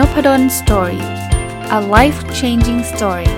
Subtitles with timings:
[0.00, 1.04] Nopadol Story
[1.78, 3.30] a life changing story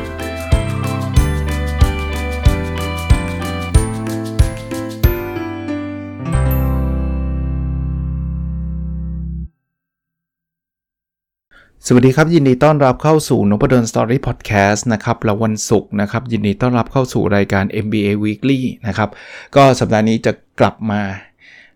[11.86, 19.08] สวัสดีครับ ยินดีต้อนรับเข้าสู่นพดล Story Podcast นะครับแล้ววันศุกร์นะครับ ยินดีต้อนรับเข้าสู่รายการ MBA Weekly นะครับ
[19.56, 21.02] ก็สัปดาห์นี้จะกลับมา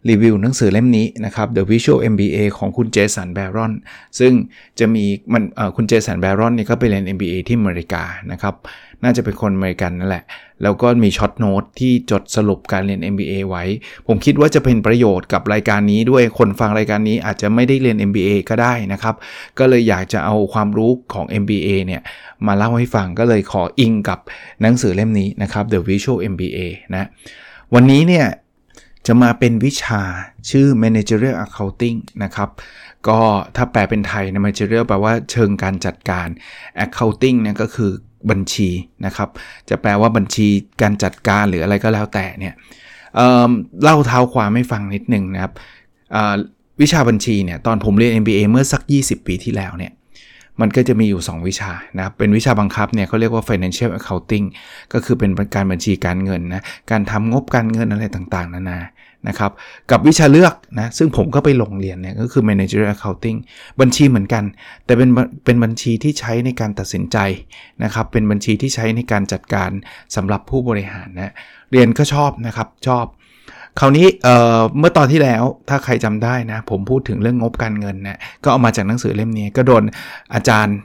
[0.08, 3.72] รีวิวหนังสือเล่มนี้นะครับ The Visual MBA ของคุณเจสันแบรอน
[4.18, 4.32] ซึ่ง
[4.78, 5.42] จะมีมัน
[5.76, 8.02] คุณเจสันแบรอนนี่ก็ไปเรียน MBA ที่อเมริกา
[8.32, 8.54] นะครับ
[9.02, 10.24] น่าจะเป็นคนอเมริกันนั่นแหละ
[10.62, 13.64] แล้วก็มีช็อตโน้ตที่จดสรุปการเรียน MBA ไว้
[14.06, 19.14] ผมคิดว่าจะเป็นประโยชน์กับรายการนี้ด้วยคนฟังรายการนี้อาจจะไม่ได้เรียน MBA ก็ได้นะครับ
[19.58, 22.02] ก็เลยอยากจะเอาความรู้ของ MBA เนี่ย
[22.46, 24.18] มาเล่าให้ฟังก็เลยขออิงกับ
[24.62, 26.58] หนังสือเล่มนี้นะครับ The Visual MBA
[26.94, 27.08] นะ
[27.74, 28.26] วันนี้เนี่ย
[29.06, 30.02] จะมาเป็นวิชา
[30.50, 32.50] ชื่อ managerial accounting นะครับ
[33.08, 33.18] ก็
[33.56, 36.28] ถ้าแปลเป็นไทยนะ managerial แปลว่าเชิงการจัดการ
[36.84, 37.90] accounting เนี่ยก็คือ
[38.30, 38.68] บัญชี
[39.06, 39.28] นะครับ
[39.68, 40.48] จะแปลว่าบัญชี
[40.82, 42.54] การจัดการหรืออะไรก็แล้วแต่เนี่ย
[43.14, 45.52] เเล่าเท้าความให้ฟังนิดนึงนะครับ
[46.80, 49.92] วิชาบัญชีเนี่ยตอนผมเรียน MBA เมื่อสัก 20 ปีที่แล้วเนี่ย
[50.60, 54.46] มันก็จะมีอยู่ 2 วิชานะครับ เป็นวิชาบังคับเนี่ยเขาเรียกว่า financial accounting
[54.92, 58.80] ก็คือเป็นการบัญชีการเงินนะ การทำงบการเงินอะไรต่างๆ นานา
[59.28, 59.52] นะครับ
[59.90, 63.38] กับวิชาเลือกนะซึ่งผมก็ไปลงเรียนเนี่ยก็คือ managerial accounting
[63.80, 64.44] บัญชีเหมือนกัน
[64.84, 65.10] แต่เป็น
[65.44, 67.18] เป็นบัญชีที่ใช้ในการตัดสินใจ
[67.84, 69.70] นะครับเป็นบัญชีที่ใช้ในการจัดการ
[70.16, 71.32] สำหรับผู้บริหารนะ
[71.70, 73.06] เรียนก็ชอบนะครับชอบ
[73.80, 79.82] คราวนี้เเมื่อตอนที่แล้วถ้าใครจำได้นะผมพูดถึงเรื่องงบการเงินนะก็เอามาจากหนังสือเล่มนี้ก็โดน
[80.34, 80.76] อาจารย์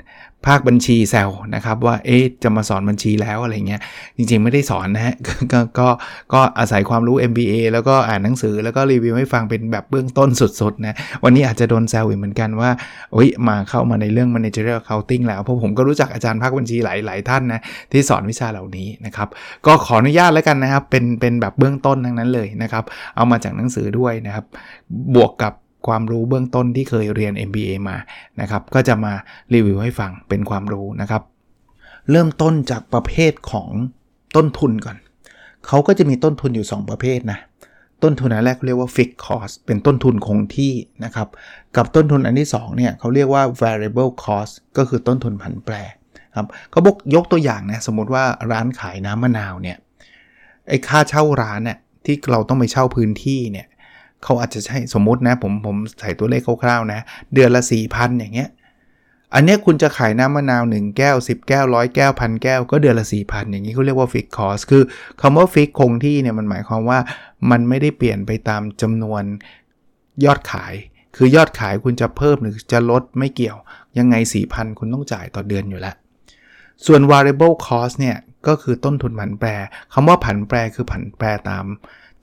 [0.47, 3.81] ภาคบัญชีแซวนะครับว่าเอ๊ะจะมาสอนบัญชีแล้วอะไรเงี้ย
[4.17, 5.15] จริงๆไม่ได้สอนนะฮะ
[5.51, 5.87] กก็
[6.33, 10.29] ก็อาศัยความรู้ MBA แล้วก็อ่านหนังสือแล้วก็รีวิวให้ฟังเป็นแบบเบื้องต้น
[10.61, 12.69] สุดๆนะวันนี้อาจจะโดนแซวอีกเหมือนกันว่า
[13.13, 17.61] โอ้ยมาเข้ามาในเรื่อง managerial accounting แล้วเพราะผมก็รู้จักอาจารย์ภาคบัญชีหลายๆท่านนะ
[17.91, 19.27] ที่สอนวิชาเหล่านี้นะครับ
[19.65, 22.83] ก็ขออนุญาตแล้วกันนะครับเป็นเป็นแบบเบื้องต้นทั้งนั้นเลยนะครับ
[23.15, 24.45] เอามาจากหนังสือด้วยนะครับ
[25.15, 25.53] บวกกับ
[25.87, 27.97] ความรู้เบื้องต้นที่เคยเรียน MBA มา
[28.41, 29.13] นะครับก็จะมา
[29.53, 31.21] รีวิวให้ฟังเป็นความรู้นะครับ
[32.11, 33.69] เริ่มต้นจากประเภทของ
[34.35, 34.97] ต้นทุนก่อน
[35.67, 37.39] เขาก็จะมีต้นทุนอยู่ 2 ประเภทนะ
[38.03, 41.27] ต้นทุนอันแรกเรียกว่า fixed cost เป็นต้นทุนคงที่นะครับ
[41.75, 45.75] กับต้นทุนอันที่2เนี่ยเขาเรียกว่า variable cost ก็คือต้นทุนผันแปร
[46.35, 49.77] ครับเขาบอกยกตัวอย่างนะสมมติว่าร้านขายน้ำมะนาวเนี่ย
[50.67, 53.67] ไอ้ค่าเช่าร้านเนี่ยที่เราต้องไปเช่าพื้นที่เนี่ย
[54.23, 56.99] เขาอาจจะใช้สมมุตินะผมผมใส่ตัวเลขคร่าวๆนะ
[57.33, 58.49] เดือนละ4,000อย่างเงี้ย
[59.35, 64.83] อันนี้คุณจะขายน้ำมะนาว 1 แก้ว 10 แก้วร้อยแก้วพันแก้วก็เดือนละ 4,000 อย่างนี้เขาเรียกว่า fixed cost คือ
[65.21, 66.99] คำว่าฟิกคงที่เนี่ยมันหมายความว่า
[67.51, 69.23] มันไม่ได้เปลี่ยนไปตามจำนวน
[70.25, 70.73] ยอดขาย
[71.15, 73.57] คือยอดขายคุณจะเพิ่มหรือจะลดไม่เกี่ยว
[73.97, 74.15] ยังไง
[74.47, 75.95] 4,000 คุณต้องจ่ายต่อเดือนอยู่แล้ว
[76.85, 78.17] ส่วน variable cost เนี่ย
[78.47, 79.49] ก็คือต้นทุนผันแปร
[79.93, 81.65] คำว่าผันแปรคือผันแปรตาม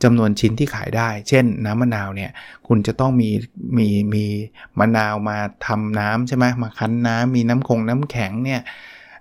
[0.02, 2.30] จำนวนชิ้นที่ขายได้ เช่น น้ำมะนาวเนี่ย
[2.68, 3.30] คุณจะต้องมี
[3.78, 4.24] มีมี
[4.78, 8.60] มะนาวมาทำน้ำใช่ไหมมาคั้นน้ำมีน้ำคงน้ำแข็งเนี่ย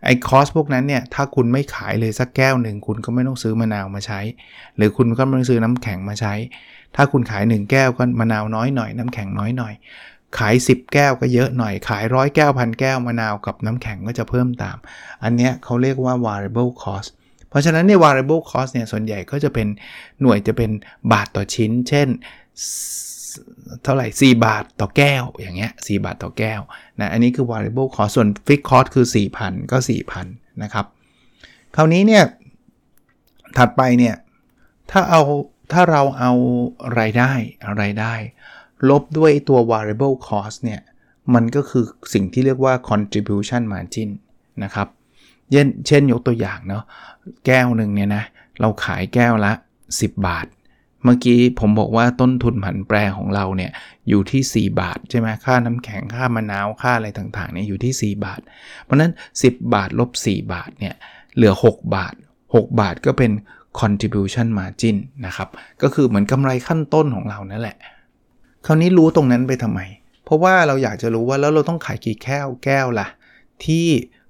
[0.06, 4.20] ไอ้คอสพวกนั้นเนี่ยถ้าคุณไม่ขายเลยสักแก้วหนึ่งคุณก็ไม่ต้องซื้อมะนาวมาใช้
[4.78, 6.34] หรือคุณก็ไม่ต้องซื้อน้ำแข็งมาใช้
[6.96, 9.74] ถ้าคุณขาย 1 แก้วก็มะนาวน้อยหน่อย น้ำแข็งน้อยหน่อย
[10.38, 14.78] ขาย 10 แก้วก็เยอะหน่อย ขายร้อยแก้วพันแก้วมะนาวกับน้ำแข็งก็จะเพิ่มตาม
[15.24, 17.10] อันเนี้ยเขาเรียกว่า variable cost
[17.58, 19.68] ราะฉะนั้นใน variable cost เนี่ย ส่วนใหญ่ก็จะเป็น
[20.22, 20.72] หน่วยจะเป็น
[21.12, 22.08] บาทต่อชิ้น เช่น
[23.84, 26.62] เท่าไหร่ 4 บาทต่อแก้ว อย่างเงี้ย 4 บาทต่อแก้ว
[27.00, 29.06] นะ อันนี้คือ variable cost ส่วน fixed cost คือ
[29.40, 29.78] 4,000 ก็
[30.22, 30.86] 4,000 นะครับ
[31.76, 32.24] คราวนี้เนี่ย
[33.58, 34.16] ถัดไปเนี่ย
[34.92, 35.22] ถ้าเอา
[35.72, 36.32] ถ้าเราเอา
[37.00, 37.32] รายได้
[37.82, 38.14] รายได้
[38.90, 40.82] ลบด้วยตัว variable cost เนี่ย
[41.34, 44.10] มันก็คือสิ่งที่เรียกว่า contribution margin
[44.64, 44.88] นะครับ
[45.52, 46.84] เช่นเช่นยกตัวอย่างเนาะ
[47.46, 48.24] แก้วหนึ่งเนี่ยนะ
[48.62, 49.52] เราขายแก้วละ
[49.88, 50.48] 10 บาท
[51.04, 53.72] เมื่อกี้ผมบอกว่าต้นทุนผันแปรของเราเนี่ย
[54.10, 58.42] อยู่ที่ 4 บาทใช่ไหมค่าน้ำแข็งค่ามะนาวค่าอะไรต่างๆเนี่ยอยู่ที่ 4 บาท
[58.84, 59.12] เพราะนั้น
[59.44, 60.96] 10 บาทลบ 4 บาทเนี่ย
[61.36, 62.14] เหลือ 6 บาท
[62.46, 63.32] 6 บาทก็เป็น
[63.80, 64.96] contribution margin
[65.26, 65.50] นะครับ
[65.82, 67.78] ก็คือเหมือนกำไรขั้นต้นของเรานั่นแหละ
[68.66, 69.80] คราวนี้รู้ตรงนั้นไปทำไม
[70.26, 73.08] เพราะว่าเราอยากจะรู้ว่าแล้วเราต้องขายกี่แก้วแก้วล่ะ
[73.66, 73.88] ที่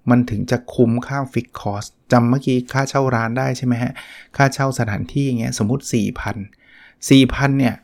[0.09, 3.91] มันถึงจะคุ้มค่า fixed cost จำเมื่อกี้ค่าเช่าร้านได้ใช่ไหมฮะ
[4.37, 5.83] ค่าเช่าสถานที่อย่างเงี้ยสมมติ
[6.47, 7.75] 4,000 4,000เนี่ย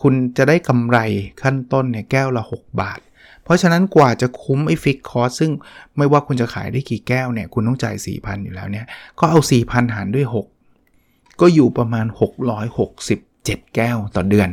[0.00, 0.98] คุณจะได้กำไร
[1.42, 3.00] ขั้นต้นเนี่ยแก้วละ 6 บาท
[3.44, 5.52] เพราะฉะนั้นกว่าจะคุ้มไอ้ fixed cost ซึ่ง
[5.96, 8.86] ไม่ว่าคุณจะขายได้กี่แก้วเนี่ยคุณต้องจ่าย 4,000 อยู่แล้วเนี่ย
[9.18, 12.06] ก็เอา 4,000 หารด้วย 6 ก็อยู่ประมาณ
[12.90, 14.48] 667 แก้วต่อเดือน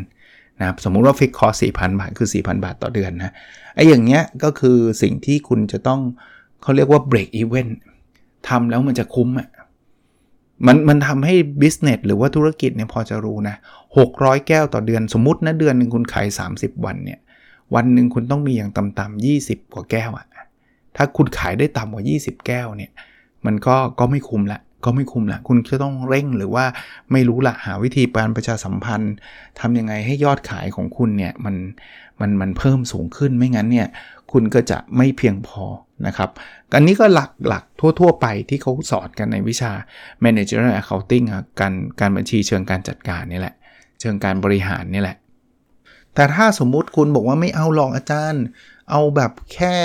[0.60, 3.34] นะครับสมมุติว่าฟิกคอส4,000 บาท คือ 4,000 บาทต่อเดือนนะ
[3.76, 6.02] ไอ้อย่างเงี้ยก็คือสิ่งที่คุณจะต้อง
[6.66, 7.68] เขาเรียกว่า break even
[8.48, 9.50] ทำแล้วมันจะคุ้มอะ่ะ
[10.66, 13.56] มันมันทำให้ business หรือว่าธุรกิจเนี่ยพอจะรู้นะ
[13.98, 17.20] 600 แก้วต่อเดือนสมมตินะเดือนหนึ่งคุณขาย 30 วันเนี่ย
[17.76, 20.26] วันหนึ่งคุณต้องมีอย่างต่ำๆ20 กว่าแก้วอะ
[20.96, 22.92] ถ้าคุณขายได้ต่ำกว่า 20 แก้วเนี่ย
[23.46, 26.66] มันก็ก็ไม่คุ้มละ ก็ไม่คุ้มละคุณจะต้องเร่งหรือว่า
[27.12, 29.14] ไม่รู้ละหาวิธีการประชาสัมพันธ์
[29.60, 31.56] ทำยังไงให้ยอดขายของคุณเนี่ยมัน
[32.22, 33.88] มันมันเพิ่มสูงขึ้นไม่งั้นเนี่ย
[34.32, 35.64] คุณก็จะไม่เพียงพอ
[36.08, 36.30] นะครับ
[36.76, 37.64] อันนี้ก็หลักหลัก
[38.00, 39.72] ทั่ว ๆ ไปที่เขาสอนกันในวิชา
[40.24, 41.26] Managerial Accounting
[41.60, 43.56] การการบัญชีเชิงการจัดการนี่แหละ
[44.00, 45.18] เชิงการบริหารนี่แหละ
[46.16, 48.44] แต่ถ้าสมมุติคุณบอกว่าไม่เอาหรอกอาจารย์
[48.92, 49.76] เอาแบบแค่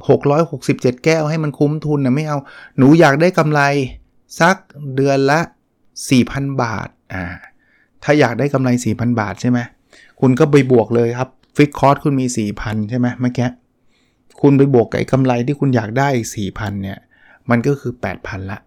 [0.00, 2.38] 667 แก้วให้มันคุ้มทุนนะไม่เอา
[2.78, 3.62] หนูอยากได้กำไร
[4.40, 4.56] สัก
[4.96, 5.40] เดือนละ
[6.00, 7.24] 4,000 บาทอ่า
[8.04, 9.58] ถ้าอยากได้กำไร 4,000 บาทใช่ไหม
[10.20, 12.26] คุณก็ไปบวกเลยครับฟิกคอร์สคุณมี
[12.58, 13.48] 4,000 ใช่ไหมเมื่อกี้
[14.40, 16.98] คุณไปบวกกับกำไรที่คุณอยากได้อีก4,000 เนี่ย
[17.50, 18.58] มันก็คือ 8,000 ละ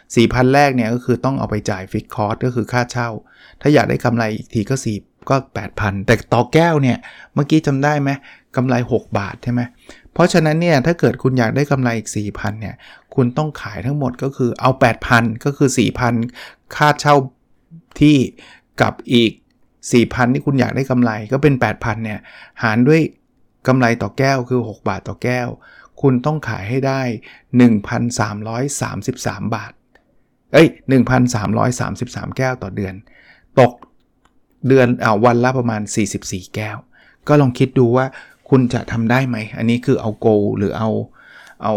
[0.00, 3.08] 4,000 แรกเนี่ยก็คือต้องเอาไปจ่ายฟิกคอร์สก็คือค่าเช่า
[3.60, 5.36] ถ้าอยากได้กำไรอีกทีก็ 4 ก็
[5.70, 6.98] 8,000 แต่ต่อแก้วเนี่ย
[7.34, 8.10] เมื่อกี้จำได้ไหม
[8.56, 9.60] กำไร 6 บาทใช่ไหม
[10.14, 12.74] เพราะฉะนั้นเนี่ยถ้าเกิดคุณอยากได้กำไรอีก 4,000เนี่ย
[13.14, 14.70] คุณต้องขายทั้งหมดก็คือเอา
[15.08, 15.68] 8,000 ก็คือ
[16.22, 17.14] 4,000 ค่าเช่า
[18.00, 18.16] ที่
[18.80, 19.32] กับอีก
[19.82, 22.20] 4,000 ที่คุณอยากได้กำไรก็เป็น 8,000เนี่ย
[22.62, 23.00] หารด้วย
[23.68, 25.48] กำไรต่อแก้วคือ 6 บาทต่อแก้ว
[26.02, 27.02] คุณต้องขายให้ได้
[28.28, 29.72] 1,333 บาท
[30.52, 30.68] เอ้ย
[31.52, 32.94] 1,333 แก้วต่อเดือน
[33.60, 33.72] ตก
[34.68, 35.82] เดือนอ่าวันละประมาณ
[36.18, 36.76] 44 แก้ว
[37.28, 38.06] ก็ลองคิดดูว่า
[38.50, 40.26] คุณจะทำได้ไหม อันนี้คือเอาโก
[40.58, 40.90] หรือเอา
[41.62, 41.74] เอา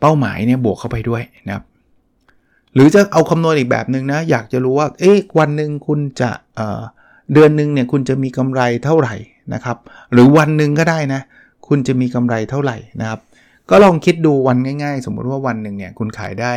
[0.00, 1.64] เป้าหมายเนี่ยบวกเข้าไปด้วยนะครับ
[2.74, 9.14] หรือจะเอาคำนวณอีกแบบหนึ่งนะ อยากจะรู้ว่า เอ๊ะ วันหนึ่งคุณจะเเดือนหนึ่งเนี่ยคุณจะมีกำไรเท่าไหร่
[9.54, 9.76] นะครับ
[10.12, 11.20] หรือวันหนึ่งก็ได้นะ
[11.68, 13.20] คุณจะมีกำไรเท่าไหร่นะครับ
[13.70, 16.52] ก็ลองคิดดูวันง่าย ๆ สมมุติว่าวันหนึ่งเนี่ยคุณขายได้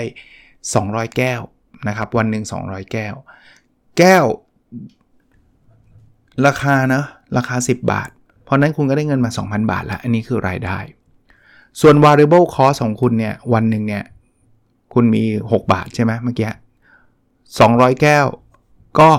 [0.55, 1.41] 200 แก้ว
[1.87, 3.15] นะครับ วันหนึ่ง200 แก้ว
[3.97, 4.25] แก้ว
[6.45, 7.03] ราคานะ
[7.37, 8.09] ราคา 10 บาท
[8.47, 10.77] เพราะนั้นคุณก็ได้เงินมา 2,000 บาทแล้วอันนี้คือรายได้
[11.81, 14.03] ส่วน variable cost ของคุณเนี่ยวันหนึ่งเนี่ย
[14.93, 16.51] คุณมี 6 บาทใช่ไหมเมื่อกี้
[17.25, 18.25] 200 แก้ว
[18.99, 19.09] ก็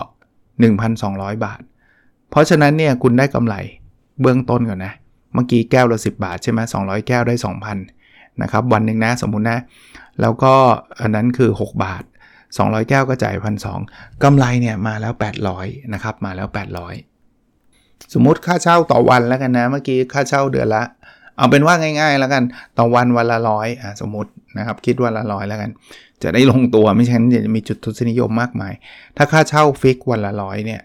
[0.69, 1.60] 1,200 บาท
[2.30, 3.54] เพราะฉะนั้นเนี่ยคุณได้กำไร
[4.20, 4.92] เบื้องต้นก่อนนะ
[5.34, 7.34] เมื่อกี้แก้วละ10 บาทใช่ไหม200 แก้วได้
[7.88, 9.58] 2,000นะครับวันหนึ่งนะสมมุตินะ
[10.20, 10.54] แล้วก็
[11.00, 12.02] อันนั้นคือ 6 บาท
[12.46, 13.66] 200 แก้วก็จ่ายพันส
[14.22, 15.12] กำไรเนี่ยมาแล้ว
[15.52, 17.07] 800นะครับมาแล้ว 800
[18.15, 20.83] สมมติค่าเช่าต่อวันแล้วกันนะ เมื่อกี้ค่าเช่าเดือนละ
[21.37, 22.43] เอาเป็นว่าง่าย ๆ แล้วกัน
[22.79, 25.71] ต่อวันวันละร้อยอะสมมตินะครับ คิดวันละร้อยแล้วกัน
[26.23, 28.73] จะได้ลงตัวไม่ใช่นั้นจะมีจุดทุนนิยมมากมาย
[29.17, 30.81] ถ้าค่าเช่าฟิกวันละร้อยเนี่ย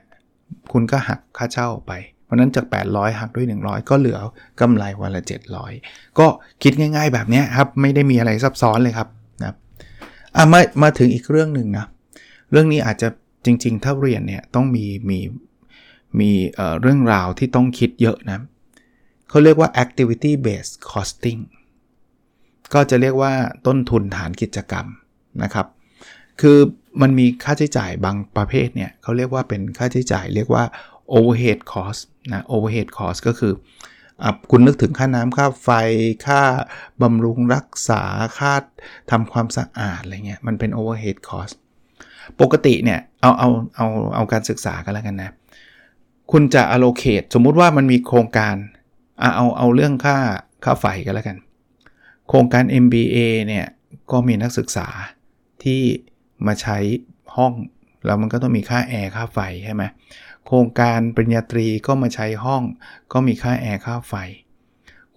[0.72, 1.92] คุณก็หักค่าเช่าไป
[2.24, 4.20] เพราะนั้นจาก 800 หักด้วย 100 ก็เหลือ
[4.62, 5.24] กำไรวันละ
[5.70, 6.28] 700 ก็
[6.64, 9.08] คิดง่าย ๆ แบบนี้ครับ ไม่ได้มีอะไรซับซ้อนเลยครับ
[9.42, 9.56] นะ
[10.36, 11.86] อะมามาถึงอีกเรื่องหนึ่งนะ
[12.52, 13.08] เรื่องนี้อาจจะ
[13.46, 15.20] จริง ๆ ถ้าเรียนเนี่ยต้องมีมี
[16.20, 16.32] มี
[16.82, 18.40] เรื่องราวที่ต้องคิดเยอะนะ
[19.30, 21.42] เขาเรียกว่า activity based costing
[22.74, 23.34] ก็จะเรียกว่า
[23.68, 24.86] ต้นทุนฐานกิจกรรม
[25.44, 25.68] นะครับ
[26.42, 26.58] คือ
[27.02, 30.64] มันมีค่าใช้จ่ายบางประเภทเนี่ยเขาเรียกว่าเป็นค่าใช้จ่ายเรียกว่า
[31.18, 32.02] overhead cost
[32.32, 33.54] นะ overhead cost ก็คือ
[34.24, 35.70] อคุณนึกถึงค่าน้ำค่าไฟ
[36.28, 36.42] ค่า
[37.02, 38.02] บำรุงรักษา
[38.40, 38.54] ค่า
[39.12, 41.54] ทำความสะอาดอะไรเงี้ย มันเป็น overhead cost
[42.42, 45.32] ปกติเนี่ย เอาเอาเอาเอาการศึกษากันแล้วกันนะ
[46.32, 48.56] คุณจะ allocate สมมุติว่ามันมีโครงการ
[49.20, 50.18] เอาเอาเอาเรื่องค่า
[50.64, 51.38] ค่าไฟกันแล้วกัน
[52.28, 53.66] โครงการ MBA เนี่ย
[54.12, 54.88] ก็มีนักศึกษา
[55.64, 55.82] ที่
[56.48, 56.78] มาใช้
[57.36, 57.54] ห้อง
[58.06, 59.84] แล้วมันก็ต้องมีค่าแอร์ค่าไฟใช่ไหม
[60.46, 62.64] โครงการปริญญาตรีก็มาใช้ห้อง
[63.14, 64.14] ก็มีค่าแอร์ค่าไฟ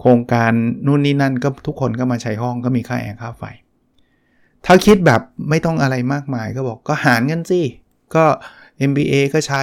[0.01, 0.53] โครงการ
[0.87, 3.45] นู่นนี่นั่นก็ทุกคนก็มาใช้ห้องก็มีค่าแอร์ค่าไฟ
[4.67, 5.21] ถ้าคิดแบบ
[5.51, 7.61] ไม่ต้องอะไรมากมายก็บอกก็หารกันสิ
[8.15, 8.25] ก็
[8.89, 9.63] MBA ก็ใช้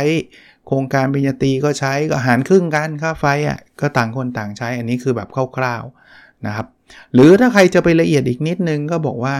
[0.67, 6.67] โครงการปริญญาตรีก็ใช้ก็หารครึ่งกันค่าไฟอะก็ต่างคนต่างใช้อันนี้คือแบบคร่าวๆนะครับ
[7.13, 9.35] หรือถ้าใครจะไปละเอียดอีกนิดนึงก็บอกว่า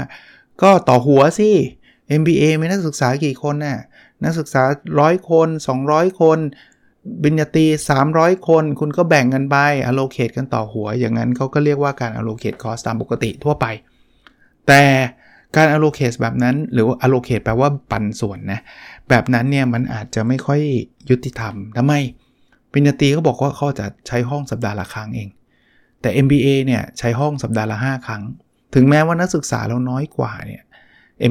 [0.62, 1.50] ก็ต่อหัวสิ
[2.20, 3.80] MBA มีนักศึกษากี่คนน่ะ
[4.24, 4.64] นักศึกษา
[4.98, 5.48] 100 คน
[5.84, 6.40] 200 คน
[7.22, 7.66] ปริญญาตรี
[8.06, 9.58] 300 คน คุณก็แบ่งกันไป
[9.90, 13.66] allocate กันต่อหัว อย่างนั้นเขาก็เรียกว่าการ allocate cost ตามปกติทั่วไป
[14.68, 14.84] แต่
[15.56, 18.60] การ allocate แบบนั้น หรือ allocate แปลว่าปันส่วนนะ
[19.10, 20.62] แบบนั้นเนี่ยมันอาจจะไม่ค่อย
[21.10, 21.94] ยุติธรรมทำไม
[22.72, 25.30] ปริญญาตรีก็บอกว่าเขาจะใช้ห้องสัปดาห์ละครั้งเอง
[26.02, 28.24] แต่ MBA เนี่ยใช้ห้องสัปดาห์ละ 5 ครั้ง
[28.74, 30.64] ถึงแม้ว่านักศึกษาเราน้อยกว่าเนี่ย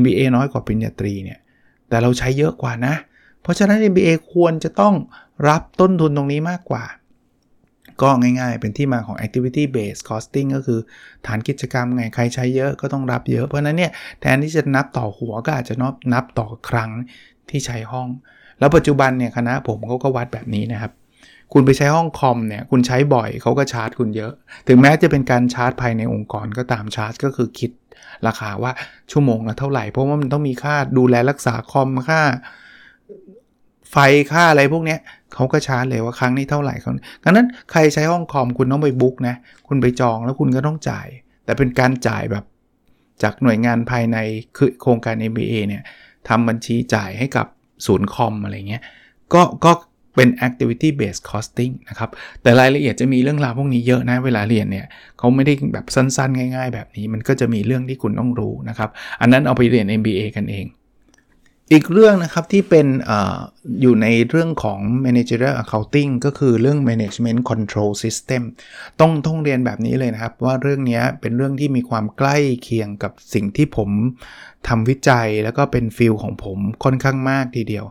[0.01, 1.39] MBA น้อยกว่าปริญญาตรีเนี่ย
[1.89, 2.95] แต่เราใช้เยอะกว่านะ
[3.43, 4.95] เพราะฉะนั้น MBA ควรจะต้อง
[5.49, 6.85] รับต้นทุนตรงนี้มากกว่า
[8.03, 10.81] ก็ง่ายๆ เป็นที่มาของ activity based costing ก็คือ
[11.27, 16.91] ฐานกิจกรรมไง ใครใช้เยอะก็ต้องรับเยอะ เพราะนั้นเนี่ยแทนที่จะนับต่อหัวก็อาจจะนับนับต่อครั้ง
[17.53, 18.09] ที่ใช้ห้อง
[18.59, 20.93] แล้วปัจจุบันเนี่ยคณะผมเขาก็วัดแบบนี้นะครับ
[21.53, 24.33] คุณไปใช้ห้องคอมเนี่ยคุณใช้บ่อยเขาก็ชาร์จคุณเยอะ
[24.69, 27.71] ถึงแม้จะเป็นการชาร์จภายในองค์กรก็ตามชาร์จ ก็คือคิด
[28.27, 28.73] ราคาว่า
[29.11, 32.21] ชั่วโมงละเท่าไหร่เพราะว่ามันต้องมีค่าดูแลรักษาคอมค่า
[33.91, 33.97] ไฟ
[34.33, 35.01] ค่าอะไรพวกเนี้ย
[35.35, 36.93] เขาก็ชาร์จเลยว่าครั้งนี้เท่าไหร่เขา
[37.25, 39.35] ดังนั้นใครใช้ห้องคอมคุณต้องไปบุ๊กนะ
[39.69, 41.09] คุณไปจองแล้วคุณก็ต้องจ่าย
[41.45, 42.45] แต่เป็นการจ่ายแบบ
[43.23, 44.19] จากหน่วยงานภายใน
[44.57, 45.83] คือโครงการ MBA เนี่ย
[46.29, 47.47] ทำบัญชีจ่ายให้กับ
[47.87, 48.83] ศูนย์คอมอะไรเงี้ย
[49.35, 49.73] ก็ก็
[50.17, 52.11] เป็น activity based costing นะครับ
[52.43, 54.87] แต่รายละเอียดจะมีเรื่องราวพวกนี้เยอะนะ เวลาเรียนเนี่ย
[55.19, 60.67] เขาไม่ได้แบบสั้นๆ ง่าย ๆ แบบนี้ มันก็จะมีเรื่องที่คุณต้องรู้นะครับ อันนั้นเอาไปเรียน MBA กันเอง
[61.71, 63.13] อีกเรื่องนะครับที่เป็นอ
[63.81, 68.43] อยู่ในเรื่องของ managerial accounting ก็คือเรื่อง management control system
[69.01, 73.91] ต้องต้องเรียนแบบนี้เลยนะครับ ว่าเรื่องนี้เป็นเรื่องที่มีความใกล้เคียงกับสิ่งที่ผม
[74.69, 77.85] ทำวิจัยแล้วก็เป็นฟิลของผมค่อนข้างมากทีเดียว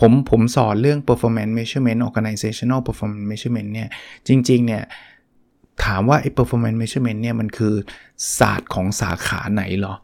[0.00, 3.88] ผมผมสอนเรื่อง performance measurement organizational performance measurement เนี่ย
[4.28, 4.84] จริง ๆ เนี่ย
[5.84, 7.74] ถามว่าไอ้ performance measurement เนี่ยมันคือ
[8.38, 9.94] ศาสตร์ของสาขาไหนหรอ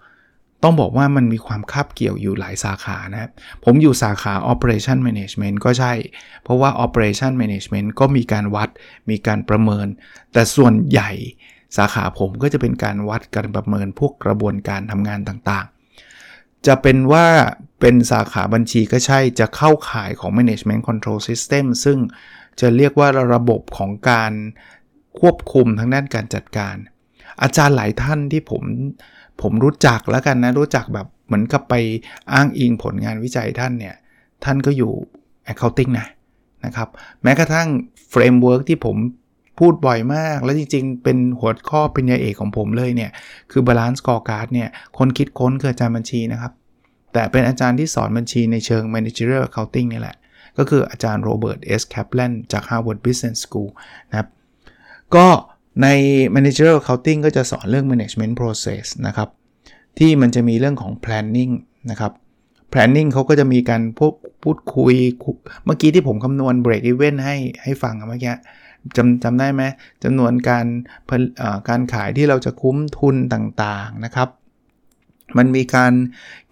[0.63, 3.31] ต้องบอกว่ามันมีความคาบเกี่ยวอยู่หลายสาขานะครับ
[3.65, 5.93] ผมอยู่สาขา operation management ก็ใช่
[6.43, 8.69] เพราะว่า operation management ก็มีการวัด
[9.11, 9.87] มีการประเมิน
[10.33, 11.11] แต่ส่วนใหญ่
[11.77, 17.27] สาขาผมก็จะเป็นการวัดการประเมินพวกกระบวนการทำงานต่างๆ จะเป็นว่า
[17.81, 21.99] เป็นสาขาบัญชีก็ใช่ จะเข้าข่ายของ management control system ซึ่ง
[22.61, 24.33] จะเรียกว่าระบบของการ
[25.21, 26.77] ควบคุมทางด้านการจัดการ
[27.43, 28.63] อาจารย์หลายท่านที่ผม
[29.43, 31.75] ผมรู้จักแล้วกันนะ รู้จักแบบเหมือนกับไป
[32.33, 33.95] อ้างอิงผลงานวิจัยท่านเนี่ย
[34.45, 34.93] ท่านก็อยู่
[35.53, 36.07] accounting นะ
[36.65, 36.89] นะครับ
[37.23, 37.69] แม้กระทั่ง
[38.11, 38.97] framework ที่ผม
[39.59, 43.11] พูดบ่อยมาก แล้วจริงๆ เป็นหัวข้อปริญญาเอกของผมเลยเนี่ย
[43.51, 44.69] คือ balanced scorecard เนี่ย
[44.99, 46.53] คนคิดค้นคืออาจารย์บัญชีนะครับ
[47.13, 50.17] แต่เป็นอาจารย์ที่สอนบัญชีในเชิง managerial accounting นี่แหละ
[50.59, 51.83] ก็คืออาจารย์ Robert S.
[51.91, 53.71] Kaplan จาก Harvard Business School
[54.11, 54.29] นะครับ
[55.17, 55.27] ก็
[55.83, 55.87] ใน
[56.35, 59.29] managerial accounting ก็จะสอนเรื่อง management process นะครับ
[59.99, 61.53] ที่มันจะมีเรื่องของ planning
[61.91, 62.13] นะครับ
[62.73, 64.01] planning เขาก็จะมีการพ
[64.43, 64.95] พูดคุย
[65.65, 68.35] เมื่อกี้ที่ผมคำนวณ break even ให้ให้ฟังเมื่อกี้
[68.97, 69.63] จำจำได้ไหม
[70.05, 70.67] จำนวนการ
[71.69, 74.29] การขายที่เราจะคุ้มทุนต่างๆนะครับ
[75.37, 75.93] มันมีการ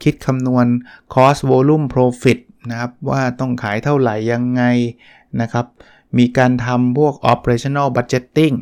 [0.03, 0.67] คิดคำนวณ
[1.15, 2.39] cost volume profit
[2.71, 4.63] นะครับ ว่าต้องขายเท่าไหร่ยังไง
[5.41, 5.67] นะครับ
[6.19, 8.55] มีการทำพวก operational budgeting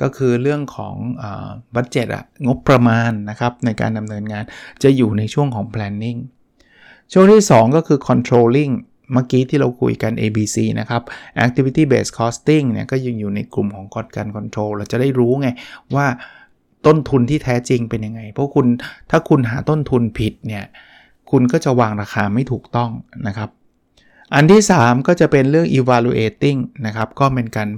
[0.00, 0.94] ก็คือเรื่องของ
[1.74, 4.44] บัตเจ็ตอะงบประมาณนะครับในการดำเนินงาน
[4.82, 6.18] จะอยู่ในช่วงของ planning
[7.12, 8.72] ช่วงที่ 2 ก็คือ controlling
[9.12, 11.02] เมื่อกี้ที่เราคุยกัน ABC นะครับ
[11.44, 13.86] activity based costing เนี่ยก็ยังอยู่ในกลุ่มของ
[14.16, 15.48] การ control เราจะได้รู้ไง
[15.94, 16.06] ว่า
[16.86, 18.66] ต้นทุนที่แท้จริงเป็นยังไง เพราะคุณ
[19.10, 20.64] ถ้าคุณหาต้นทุนผิดเนี่ย
[21.30, 22.90] คุณก็จะวางราคาไม่ถูกต้อง
[23.26, 23.50] นะครับ
[24.34, 27.68] อันที่ 3 ก็จะเป็นเรื่อง evaluating นะครับ ก็เป็นการ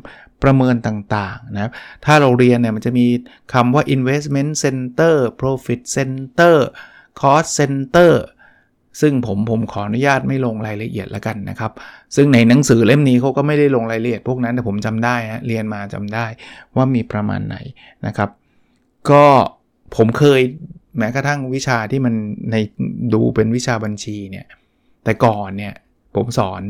[0.42, 1.72] ประเมินต่างๆนะครับ
[2.04, 3.06] ถ้าเราเรียนเนี่ยมันจะมี
[3.54, 6.56] คำว่า investment center profit center
[7.20, 8.12] cost center
[9.00, 11.72] ซึ่งผมผมขออนุญาตไม่ลงรายละเอียดแล้วกันนะครับ
[12.16, 16.26] ซึ่งในหนังสือเล่มนี้เขาก็ไม่ได้ลงรายละเอียดพวกนั้นแต่ผมจำได้ฮะเรียนมาจำได้
[16.76, 17.56] ว่ามีประมาณไหน
[18.06, 18.30] นะครับ
[19.10, 19.24] ก็
[19.96, 20.40] ผมเคย
[20.98, 22.14] แม้กระทั่งวิชาที่มัน
[22.50, 22.56] ใน
[23.14, 24.46] ดูเป็นวิชาบัญชีเนี่ย
[25.04, 25.74] แต่ก่อนเนี่ย
[26.14, 26.62] ผมสอน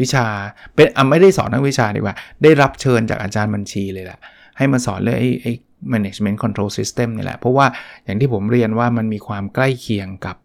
[0.00, 0.26] วิชา
[0.74, 4.18] เป็นอะไม่ได้สอนทั้งวิชาดีกว่า ได้รับเชิญจากอาจารย์บัญชีเลยแหละ
[4.56, 5.52] ให้มาสอนเรื่องไอ้ไอ้
[5.92, 7.66] management control system นี่แหละ เพราะว่า
[8.04, 10.36] อย่างที่ผมเรียนว่ามันมีความใกล้เคียงกับ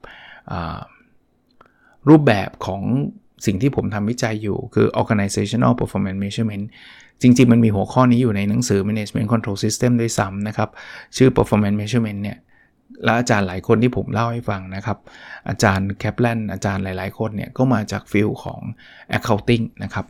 [2.10, 2.82] รูปแบบของ
[3.46, 6.66] สิ่งที่ผมทำวิจัยอยู่คือ organizational performance measurement
[7.22, 10.70] จริง ๆ มันมีหัวข้อนี้อยู่ในหนังสือ management control system ด้วยซ้ำนะครับ
[11.18, 12.38] ชื่อ performance measurement เนี่ย
[13.04, 14.98] แล้วอาจารย์หลายคนที่ผมเล่าให้ฟังนะครับ
[15.50, 18.62] อาจารย์แคปแลนอาจารย์หลาย ๆ คนเนี่ยก็มาจาก field ของ
[19.18, 20.06] accounting นะครับ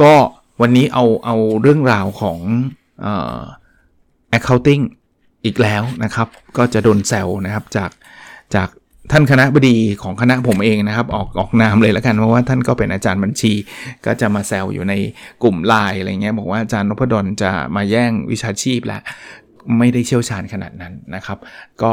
[0.00, 0.12] ก็
[0.60, 2.38] วันนี้เอาเอาเรื่องราวของ
[3.04, 3.06] อ
[4.38, 4.82] accounting
[5.44, 7.90] อีกแล้วนะครับ ก็จะโดนแซวนะครับจาก
[8.54, 8.68] จาก
[9.12, 13.52] ท่านคณบดีของคณะผมเองนะครับ ออกออกนามเลยแล้วกันเพราะว่าท่านก็เป็นอาจารย์บัญชี
[14.06, 14.94] ก็จะมาแซวอยู่ใน
[15.42, 19.02] กลุ่มไลน์อะไรเงี้ยบอกว่าอาจารย์นพดลจะมาแย่งวิชาชีพแล้ว
[19.78, 21.38] ไม่ได้เชี่ยวชาญขนาดนั้นนะครับ
[21.82, 21.92] ก็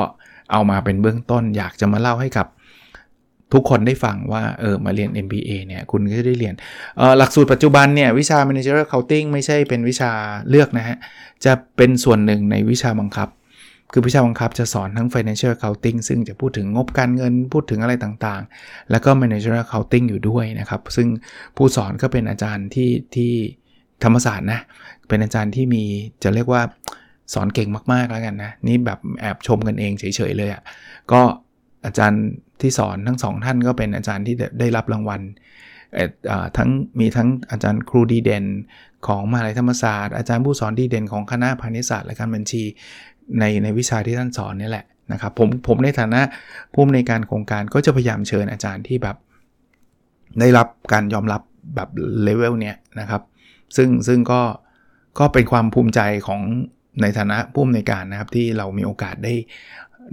[0.51, 2.47] เอามาเป็นเบื้องต้นอยากจะมาเล่าให้กับ
[3.53, 6.53] ทุกคนได้ฟังว่าเออมาเรียน MBA เนี่ยคุณก็จะได้เรียน
[7.17, 10.11] หลักสูตรปัจจุบันเนี่ยวิชา Managerial Accounting ไม่ใช่เป็นวิชา
[10.49, 10.97] เลือกนะฮะ
[11.45, 13.29] จะเป็นส่วนหนึ่งในวิชาบังคับ
[13.91, 21.07] คือวิชาบังคับจะสอนทั้ง financial accounting ซึ่งจะพูดถึงงบการเงินพูดถึงอะไรต่างๆ แล้วก็ managerial accounting อยู่ด้วยนะครับ ซึ่ง
[21.55, 23.31] ผู้สอนก็เป็นอาจารย์ที่ที่
[24.03, 24.59] ธรรมศาสตร์นะ
[25.07, 25.83] เป็นอาจารย์ที่มี
[26.23, 26.61] จะเรียกว่า
[27.33, 30.61] สอนเก่งมากๆแล้วกันนะ นี่แบบแอบชมกันเองเฉยๆเลยอะ่ะ
[31.11, 31.21] ก็
[31.85, 32.23] อาจารย์
[32.61, 35.21] ที่สอนทั้งสองท่านก็เป็นอาจารย์ที่ได้รับรางวัล
[36.57, 36.69] ทั้ง
[36.99, 38.45] มีทั้งอาจารย์ครูดีเด่น
[39.07, 42.63] ของมหาลัยธรรมศาสตร์อาจารย์ผู้สอนดีเด่นของคณะพาณิชยศาสตร์และการบัญชี
[43.39, 46.21] ในในวิชาที่ท่านสอนนี่แหละนะครับผมผมในฐานะ
[46.73, 49.17] ผู้อำนวยการโครงการก็จะพยายามเชิญอาจารย์ที่แบบ
[50.39, 51.41] ได้รับการยอมรับ
[51.75, 51.89] แบบ
[52.23, 53.21] เลเวลเนี้ยนะครับ
[53.77, 54.41] ซึ่งซึ่งก็
[55.19, 56.41] ก็เป็นความภูมิใจของ
[57.01, 59.33] ในฐานะผู้อำนวยการนะครับที่เรามีโอกาสได้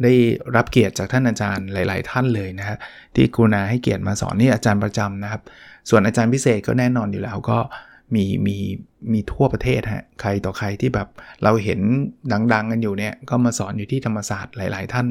[0.02, 0.12] ได้
[0.56, 2.76] รับเกียรติจากท่านอาจารย์หลาย ๆ ท่านเลยนะฮะ
[3.14, 5.42] ที่กรุณาให้เกียรติมาสอนนี่อาจารย์ประจำนะครับ
[5.90, 7.58] ส่วนอาจารย์พิเศษก็แน่นอนอยู่แล้วก็
[8.14, 8.56] มีมี
[9.12, 11.08] มีทั่วประเทศฮะใครต่อใครที่แบบ
[11.42, 11.80] เราเห็น
[12.32, 15.06] ดัง ๆ กันอยู่เนี่ยก็มาสอนอยู่ที่ธรรมศาสตร์หลาย ๆ ท่าน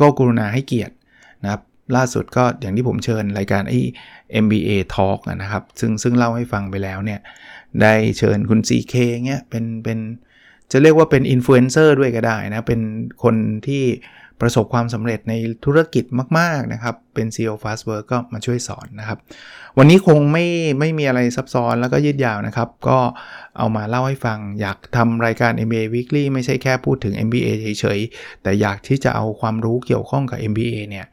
[0.00, 0.94] ก็กรุณาให้เกียรติ
[1.42, 1.62] นะครับ
[1.96, 3.80] ล่าสุดก็อย่างที่ผมเชิญรายการไอ้
[4.44, 7.20] MBA Talk นะครับ ซึ่งซึ่งเล่าให้ฟังไปแล้วเนี่ย
[7.82, 8.94] ได้เชิญคุณ CK
[9.26, 9.98] เงี้ยเป็นเป็น
[10.72, 12.80] จะเรียกว่าเป็นอินฟลูเอนเซอร์ด้วยก็ได้นะ เป็น
[13.22, 13.34] คน
[13.66, 13.84] ที่
[14.40, 16.04] ประสบความสำเร็จในธุรกิจ
[16.38, 19.18] มาก ๆ นะครับ เป็น CEO Fastwork ก็มาช่วยสอนนะครับ
[19.78, 20.46] วันนี้คงไม่
[20.78, 22.98] ไม่มีอะไรซับซ้อนแล้วก็ยืดยาวนะครับ ก็
[23.58, 31.06] เอามาเล่าให้ฟัง อยากทำรายการ MBA Weekly ไม่ใช่แค่พูดถึง MBA เฉย ๆ แต่อยากที่จะเอาความรู้เกี่ยวข้องกับ MBA เนี่ย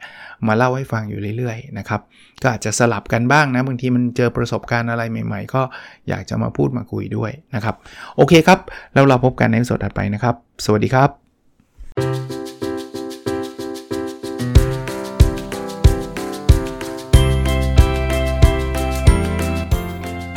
[0.46, 2.00] มาเล่าให้ฟังอยู่เรื่อย ๆ นะครับ
[2.42, 5.62] ก็อาจจะสลับกันบ้างนะ บางทีมันเจอประสบการณ์อะไรใหม่ ๆ ก็
[6.08, 7.74] อยากจะมาพูดมาคุยด้วยนะครับ
[8.16, 8.58] โอเคครับ
[8.94, 12.23] แล้วเราพบกันในสดถัดไปนะครับ สวัสดีครับ